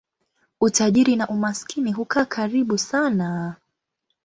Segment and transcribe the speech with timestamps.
[0.61, 3.55] Utajiri na umaskini hukaa karibu sana.